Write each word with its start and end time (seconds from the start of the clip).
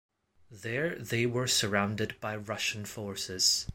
There 0.49 0.95
they 0.95 1.27
were 1.27 1.45
surrounded 1.45 2.19
by 2.19 2.35
Russian 2.35 2.85
forces. 2.85 3.67